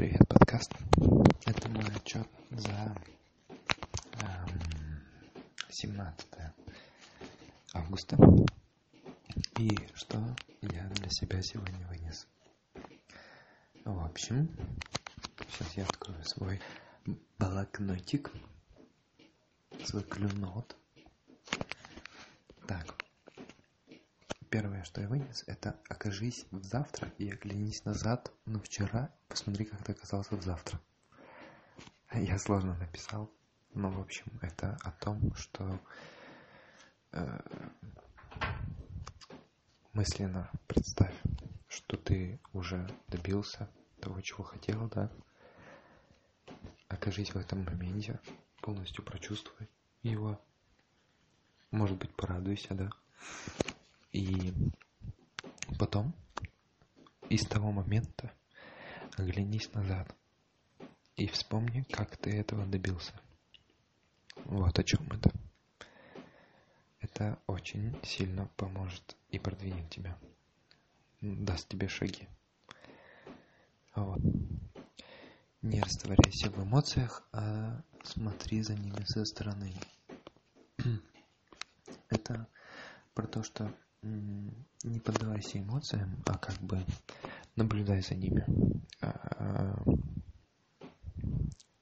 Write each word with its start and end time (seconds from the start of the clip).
Привет, 0.00 0.26
подкаст. 0.30 0.72
Это 1.44 1.68
мой 1.68 1.84
отчет 1.94 2.26
за 2.48 2.96
эм, 4.14 5.02
17 5.68 6.26
августа. 7.74 8.16
И 9.58 9.68
что 9.92 10.16
я 10.62 10.84
для 10.84 11.10
себя 11.10 11.42
сегодня 11.42 11.86
вынес. 11.88 12.26
В 13.84 14.02
общем, 14.02 14.48
сейчас 15.50 15.76
я 15.76 15.82
открою 15.84 16.24
свой 16.24 16.62
блокнотик, 17.38 18.32
свой 19.84 20.04
клюнот. 20.04 20.78
Так, 22.66 22.99
Первое, 24.50 24.82
что 24.82 25.00
я 25.00 25.06
вынес, 25.06 25.44
это 25.46 25.78
окажись 25.88 26.44
в 26.50 26.64
завтра 26.64 27.12
и 27.18 27.30
оглянись 27.30 27.84
назад 27.84 28.32
на 28.46 28.58
вчера, 28.58 29.14
посмотри, 29.28 29.64
как 29.64 29.80
ты 29.84 29.92
оказался 29.92 30.34
в 30.34 30.42
завтра. 30.42 30.80
Я 32.12 32.36
сложно 32.36 32.74
написал, 32.74 33.30
но, 33.74 33.90
в 33.90 34.00
общем, 34.00 34.26
это 34.42 34.76
о 34.82 34.90
том, 34.90 35.32
что 35.36 35.80
э, 37.12 37.40
мысленно 39.92 40.50
представь, 40.66 41.14
что 41.68 41.96
ты 41.96 42.40
уже 42.52 42.90
добился 43.06 43.70
того, 44.00 44.20
чего 44.20 44.42
хотел, 44.42 44.88
да. 44.88 45.12
Окажись 46.88 47.32
в 47.32 47.36
этом 47.36 47.64
моменте, 47.64 48.18
полностью 48.62 49.04
прочувствуй 49.04 49.68
его. 50.02 50.40
Может 51.70 51.98
быть, 51.98 52.12
порадуйся, 52.16 52.74
да. 52.74 52.90
И 54.12 54.52
потом 55.78 56.14
из 57.28 57.46
того 57.46 57.70
момента 57.70 58.32
оглянись 59.16 59.72
назад 59.72 60.14
и 61.16 61.26
вспомни, 61.26 61.82
как 61.92 62.16
ты 62.16 62.30
этого 62.30 62.66
добился. 62.66 63.12
Вот 64.44 64.78
о 64.78 64.82
чем 64.82 65.06
это. 65.12 65.30
Это 67.00 67.38
очень 67.46 67.96
сильно 68.02 68.48
поможет 68.56 69.16
и 69.28 69.38
продвинет 69.38 69.90
тебя. 69.90 70.18
Даст 71.20 71.68
тебе 71.68 71.88
шаги. 71.88 72.28
Вот. 73.94 74.20
Не 75.62 75.82
растворяйся 75.82 76.50
в 76.50 76.64
эмоциях, 76.64 77.28
а 77.32 77.82
смотри 78.02 78.62
за 78.62 78.74
ними 78.74 79.04
со 79.04 79.24
стороны. 79.24 79.74
Это 82.08 82.48
про 83.14 83.26
то, 83.26 83.42
что 83.42 83.74
не 84.02 85.00
поддавайся 85.00 85.58
эмоциям, 85.58 86.22
а 86.26 86.38
как 86.38 86.58
бы 86.60 86.84
наблюдай 87.56 88.02
за 88.02 88.14
ними, 88.14 88.46
а, 89.00 89.82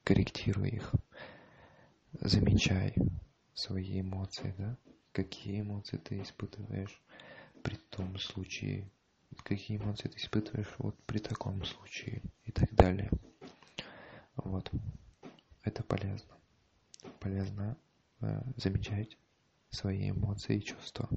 корректируй 0.05 0.71
их, 0.71 0.95
замечай 2.13 2.95
свои 3.55 4.01
эмоции, 4.01 4.55
да, 4.59 4.77
какие 5.13 5.61
эмоции 5.61 5.99
ты 5.99 6.21
испытываешь 6.23 7.01
при 7.63 7.77
том 7.91 8.19
случае, 8.19 8.91
какие 9.45 9.79
эмоции 9.79 10.09
ты 10.09 10.19
испытываешь 10.19 10.75
вот 10.79 10.97
при 11.05 11.19
таком 11.19 11.65
случае 11.65 12.23
и 12.45 12.53
так 12.53 12.75
далее. 12.75 13.11
Вот. 14.37 14.71
Это 15.63 15.83
полезно. 15.83 16.35
Полезно 17.21 17.77
э, 18.21 18.43
замечать 18.57 19.17
свои 19.71 20.11
эмоции 20.11 20.57
и 20.57 20.65
чувства 20.65 21.09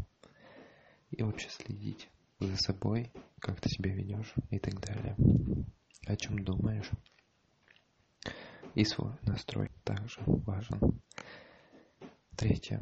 и 1.12 1.24
вообще 1.24 1.50
следить 1.50 2.10
за 2.40 2.58
собой, 2.58 3.12
как 3.40 3.60
ты 3.62 3.70
себя 3.70 3.94
ведешь 3.94 4.34
и 4.50 4.60
так 4.60 4.80
далее. 4.80 5.16
О 6.08 6.16
чем 6.16 6.44
думаешь. 6.44 6.90
И 8.74 8.84
свой 8.86 9.12
настрой 9.24 9.70
также 9.84 10.20
важен. 10.26 11.02
Третье. 12.36 12.80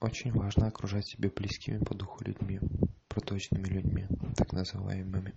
Очень 0.00 0.32
важно 0.32 0.68
окружать 0.68 1.06
себя 1.06 1.30
близкими 1.34 1.78
по 1.78 1.94
духу 1.94 2.24
людьми, 2.24 2.60
проточными 3.08 3.64
людьми, 3.64 4.06
так 4.36 4.52
называемыми. 4.52 5.34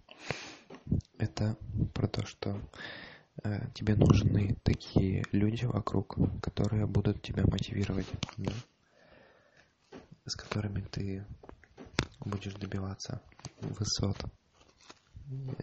Это 1.17 1.57
про 1.93 2.07
то, 2.07 2.25
что 2.25 2.61
э, 3.43 3.69
тебе 3.73 3.95
нужны 3.95 4.55
такие 4.63 5.25
люди 5.31 5.65
вокруг, 5.65 6.17
которые 6.41 6.85
будут 6.85 7.21
тебя 7.21 7.43
мотивировать, 7.45 8.07
да? 8.37 8.53
с 10.25 10.35
которыми 10.35 10.81
ты 10.81 11.25
будешь 12.25 12.53
добиваться 12.55 13.21
высот 13.61 14.17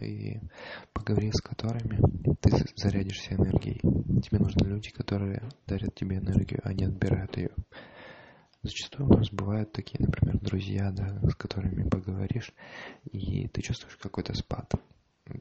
и 0.01 0.39
поговори 0.93 1.31
с 1.31 1.41
которыми 1.41 1.99
ты 2.41 2.51
зарядишься 2.75 3.35
энергией. 3.35 3.79
Тебе 4.21 4.39
нужны 4.39 4.67
люди, 4.67 4.89
которые 4.91 5.49
дарят 5.67 5.95
тебе 5.95 6.17
энергию, 6.17 6.59
а 6.63 6.73
не 6.73 6.85
отбирают 6.85 7.37
ее. 7.37 7.51
Зачастую 8.61 9.09
у 9.09 9.17
нас 9.17 9.29
бывают 9.29 9.71
такие, 9.73 9.99
например, 9.99 10.39
друзья, 10.39 10.91
да, 10.91 11.19
с 11.29 11.35
которыми 11.35 11.87
поговоришь, 11.87 12.53
и 13.11 13.47
ты 13.49 13.61
чувствуешь 13.61 13.97
какой-то 13.97 14.33
спад. 14.33 14.71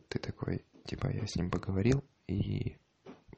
Ты 0.08 0.18
такой, 0.18 0.64
типа, 0.86 1.08
я 1.08 1.26
с 1.26 1.36
ним 1.36 1.50
поговорил, 1.50 2.04
и 2.26 2.76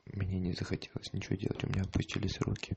мне 0.07 0.39
не 0.39 0.53
захотелось 0.53 1.13
ничего 1.13 1.37
делать, 1.37 1.63
у 1.65 1.69
меня 1.69 1.83
опустились 1.83 2.41
руки. 2.41 2.77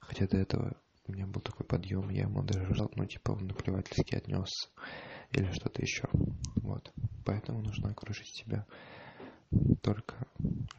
Хотя 0.00 0.26
до 0.26 0.38
этого 0.38 0.76
у 1.06 1.12
меня 1.12 1.26
был 1.26 1.40
такой 1.40 1.66
подъем, 1.66 2.08
я 2.10 2.22
ему 2.22 2.42
даже 2.42 2.74
жал, 2.74 2.90
ну, 2.96 3.04
типа, 3.06 3.32
он 3.32 3.46
наплевательски 3.46 4.14
отнес 4.14 4.70
или 5.32 5.50
что-то 5.52 5.82
еще. 5.82 6.08
Вот. 6.56 6.92
Поэтому 7.24 7.62
нужно 7.62 7.90
окружить 7.90 8.34
себя 8.34 8.66
только 9.82 10.26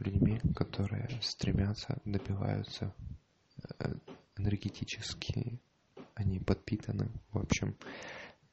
людьми, 0.00 0.40
которые 0.54 1.08
стремятся, 1.22 2.00
добиваются 2.04 2.94
э, 3.78 3.94
энергетически, 4.36 5.58
они 6.14 6.38
подпитаны, 6.40 7.10
в 7.32 7.38
общем, 7.38 7.76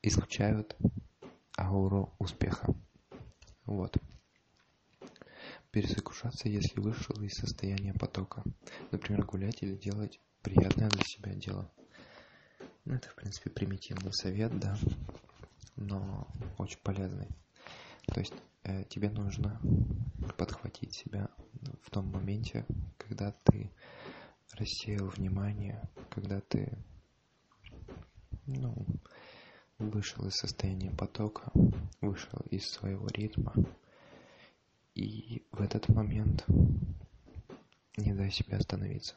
излучают 0.02 0.76
ауру 1.58 2.14
успеха. 2.20 2.74
Вот. 3.66 3.98
Перезагружаться, 5.76 6.48
если 6.48 6.80
вышел 6.80 7.22
из 7.22 7.34
состояния 7.34 7.94
потока. 7.94 8.42
Например, 8.92 9.26
гулять 9.26 9.62
или 9.62 9.76
делать 9.76 10.22
приятное 10.42 10.88
для 10.88 11.04
себя 11.04 11.34
дело. 11.34 11.70
Ну, 12.86 12.94
это, 12.94 13.10
в 13.10 13.16
принципе, 13.16 13.50
примитивный 13.50 14.14
совет, 14.14 14.58
да, 14.58 14.78
но 15.76 16.30
очень 16.58 16.80
полезный. 16.82 17.28
То 18.06 18.22
есть 18.22 18.34
э, 18.64 18.86
тебе 18.86 19.10
нужно 19.10 19.60
подхватить 20.38 20.96
себя 20.96 21.30
в 21.82 21.90
том 21.90 22.10
моменте, 22.10 22.66
когда 22.98 23.34
ты 23.44 23.70
рассеял 24.54 25.08
внимание, 25.10 25.82
когда 26.10 26.40
ты 26.40 26.72
ну, 28.46 28.78
вышел 29.78 30.26
из 30.26 30.36
состояния 30.36 30.92
потока, 30.92 31.52
вышел 32.00 32.40
из 32.50 32.66
своего 32.70 33.08
ритма. 33.08 33.54
И 34.96 35.46
в 35.52 35.62
этот 35.62 35.90
момент 35.90 36.46
не 37.98 38.14
дай 38.14 38.32
себе 38.32 38.58
остановиться 38.58 39.16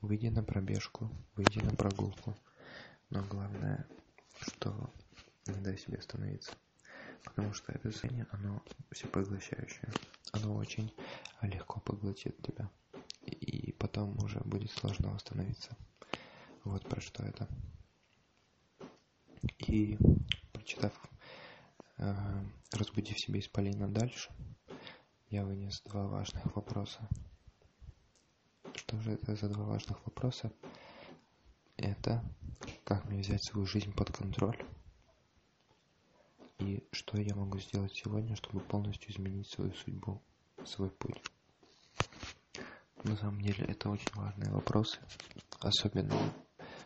выйди 0.00 0.28
на 0.28 0.42
пробежку, 0.42 1.10
выйди 1.34 1.58
на 1.58 1.74
прогулку. 1.74 2.36
Но 3.10 3.22
главное, 3.24 3.86
что 4.40 4.90
не 5.46 5.60
дай 5.60 5.76
себе 5.76 5.98
остановиться. 5.98 6.52
Потому 7.24 7.52
что 7.52 7.72
это 7.72 7.90
состояние, 7.90 8.26
оно 8.30 8.62
всепоглощающее. 8.90 9.92
Оно 10.32 10.56
очень 10.56 10.92
легко 11.42 11.80
поглотит 11.80 12.40
тебя. 12.42 12.70
И 13.26 13.72
потом 13.72 14.16
уже 14.24 14.40
будет 14.40 14.70
сложно 14.70 15.10
восстановиться. 15.10 15.76
Вот 16.64 16.88
про 16.88 17.00
что 17.00 17.22
это. 17.22 17.46
И 19.58 19.98
прочитав 20.52 20.92
э, 21.98 22.14
«Разбуди 22.72 23.14
в 23.14 23.20
себе 23.20 23.40
исполина 23.40 23.88
дальше», 23.88 24.30
я 25.30 25.44
вынес 25.44 25.80
два 25.82 26.06
важных 26.06 26.54
вопроса– 26.54 27.08
что 28.90 29.00
же 29.02 29.12
это 29.12 29.36
за 29.36 29.48
два 29.48 29.64
важных 29.64 30.04
вопроса? 30.04 30.52
Это 31.76 32.24
как 32.84 33.04
мне 33.04 33.20
взять 33.20 33.44
свою 33.44 33.66
жизнь 33.66 33.92
под 33.92 34.10
контроль? 34.10 34.58
И 36.58 36.84
что 36.90 37.16
я 37.20 37.34
могу 37.34 37.58
сделать 37.58 37.94
сегодня, 37.94 38.34
чтобы 38.34 38.60
полностью 38.60 39.12
изменить 39.12 39.48
свою 39.48 39.72
судьбу, 39.74 40.20
свой 40.64 40.90
путь? 40.90 41.22
На 43.04 43.16
самом 43.16 43.40
деле 43.40 43.64
это 43.64 43.88
очень 43.88 44.12
важные 44.14 44.50
вопросы. 44.50 44.98
Особенно, 45.60 46.14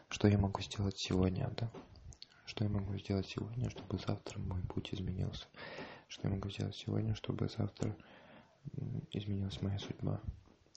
что 0.08 0.28
я 0.28 0.38
могу 0.38 0.60
сделать 0.60 0.98
сегодня, 0.98 1.50
да? 1.56 1.70
Что 2.44 2.64
я 2.64 2.70
могу 2.70 2.96
сделать 2.98 3.26
сегодня, 3.26 3.70
чтобы 3.70 3.98
завтра 3.98 4.38
мой 4.38 4.60
путь 4.62 4.92
изменился? 4.92 5.46
Что 6.08 6.28
я 6.28 6.34
могу 6.34 6.50
сделать 6.50 6.76
сегодня, 6.76 7.14
чтобы 7.14 7.48
завтра 7.48 7.96
изменилась 9.12 9.60
моя 9.62 9.78
судьба? 9.78 10.20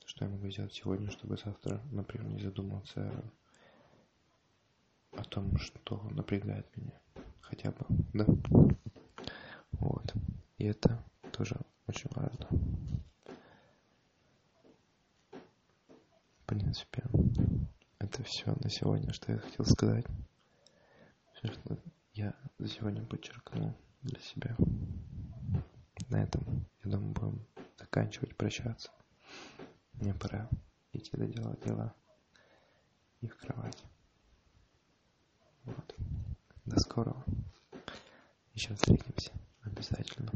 что 0.06 0.24
я 0.24 0.32
могу 0.32 0.50
сделать 0.50 0.74
сегодня, 0.74 1.12
чтобы 1.12 1.36
завтра, 1.36 1.82
например, 1.92 2.30
не 2.30 2.40
задуматься 2.40 3.12
о 5.12 5.24
том, 5.26 5.58
что 5.58 6.02
напрягает 6.12 6.66
меня. 6.78 6.98
Хотя 7.42 7.72
бы, 7.72 7.86
да? 8.14 8.26
Вот. 9.74 10.14
И 10.58 10.64
это 10.64 11.04
тоже 11.34 11.58
очень 11.88 12.10
важно. 12.16 12.48
принципе, 16.48 17.04
это 18.00 18.24
все 18.24 18.56
на 18.64 18.70
сегодня, 18.70 19.12
что 19.12 19.34
я 19.34 19.40
хотел 19.40 19.66
сказать. 19.66 20.06
Все, 21.34 21.52
что 21.52 21.78
я 22.14 22.34
за 22.58 22.70
сегодня 22.70 23.06
подчеркнул 23.06 23.76
для 24.02 24.20
себя. 24.22 24.56
На 26.10 26.24
этом, 26.24 26.66
я 26.84 26.92
думаю, 26.92 27.14
будем 27.14 27.46
заканчивать, 27.88 28.36
прощаться. 28.36 28.92
Мне 29.94 30.14
пора 30.14 30.50
идти 30.92 31.16
доделать 31.16 31.62
дела 31.62 31.96
и 33.22 33.28
в 33.28 33.36
кровать. 33.38 33.82
Вот. 35.64 35.96
До 36.66 36.80
скорого. 36.80 37.24
Еще 38.54 38.76
встретимся. 38.76 39.32
Обязательно. 39.62 40.32